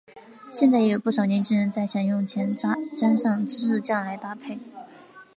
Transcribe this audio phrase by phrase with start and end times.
[0.51, 4.57] 现在也有不少年轻人在享用前沾上芝士酱来搭配。